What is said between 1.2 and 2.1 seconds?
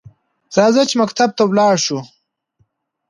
ته لاړشوو؟